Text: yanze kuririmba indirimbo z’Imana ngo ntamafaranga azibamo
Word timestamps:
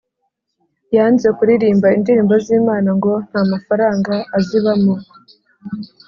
yanze 0.95 1.27
kuririmba 1.37 1.87
indirimbo 1.97 2.33
z’Imana 2.45 2.89
ngo 2.97 3.11
ntamafaranga 3.27 4.13
azibamo 4.37 4.95